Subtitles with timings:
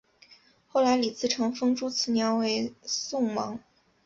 [0.67, 3.59] 后来李自成封朱慈烺为宋王。